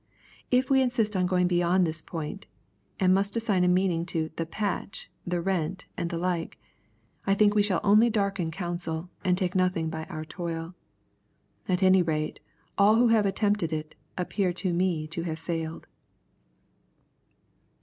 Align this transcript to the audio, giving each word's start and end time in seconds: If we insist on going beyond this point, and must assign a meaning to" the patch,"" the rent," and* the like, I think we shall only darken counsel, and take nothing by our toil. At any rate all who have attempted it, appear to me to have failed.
If 0.49 0.71
we 0.71 0.81
insist 0.81 1.15
on 1.15 1.27
going 1.27 1.47
beyond 1.47 1.85
this 1.85 2.01
point, 2.01 2.47
and 2.99 3.13
must 3.13 3.35
assign 3.35 3.63
a 3.63 3.67
meaning 3.67 4.03
to" 4.07 4.31
the 4.35 4.47
patch,"" 4.47 5.11
the 5.27 5.39
rent," 5.41 5.85
and* 5.95 6.09
the 6.09 6.17
like, 6.17 6.57
I 7.27 7.35
think 7.35 7.53
we 7.53 7.61
shall 7.61 7.79
only 7.83 8.09
darken 8.09 8.49
counsel, 8.49 9.11
and 9.23 9.37
take 9.37 9.53
nothing 9.53 9.91
by 9.91 10.05
our 10.05 10.25
toil. 10.25 10.73
At 11.69 11.83
any 11.83 12.01
rate 12.01 12.39
all 12.79 12.95
who 12.95 13.09
have 13.09 13.27
attempted 13.27 13.71
it, 13.71 13.93
appear 14.17 14.51
to 14.53 14.73
me 14.73 15.05
to 15.09 15.21
have 15.21 15.37
failed. 15.37 15.85